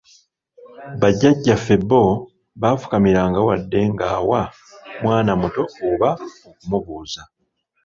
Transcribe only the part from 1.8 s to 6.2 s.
bo baafukamiranga wadde ng'awa mwana muto oba